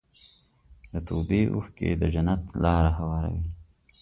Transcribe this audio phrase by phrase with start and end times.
[0.91, 3.45] د توبې اوښکې د جنت لاره هواروي.